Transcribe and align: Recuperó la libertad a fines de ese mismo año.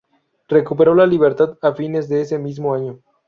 Recuperó 0.47 0.95
la 0.95 1.05
libertad 1.05 1.59
a 1.61 1.73
fines 1.73 2.09
de 2.09 2.21
ese 2.21 2.39
mismo 2.39 2.73
año. 2.73 3.01